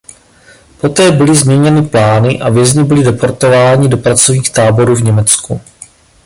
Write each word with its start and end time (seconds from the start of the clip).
Poté 0.81 1.11
byly 1.11 1.35
změněny 1.35 1.81
plány 1.81 2.41
a 2.41 2.49
vězni 2.49 2.83
byly 2.83 3.03
deportováni 3.03 3.87
do 3.87 3.97
pracovních 3.97 4.49
táborů 4.49 4.95
v 4.95 5.03
Německu. 5.03 5.61